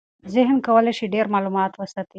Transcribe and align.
ذهن 0.35 0.57
کولی 0.67 0.93
شي 0.97 1.05
ډېر 1.13 1.25
معلومات 1.33 1.71
وساتي. 1.75 2.09